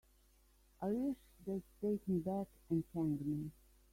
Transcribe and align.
I 0.81 0.87
wish 0.93 1.17
they'd 1.45 1.61
take 1.79 2.07
me 2.07 2.17
back 2.21 2.47
and 2.71 2.83
hang 2.95 3.19
me. 3.23 3.51